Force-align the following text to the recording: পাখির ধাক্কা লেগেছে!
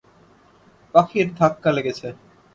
পাখির 0.95 1.27
ধাক্কা 1.39 1.69
লেগেছে! 1.75 2.07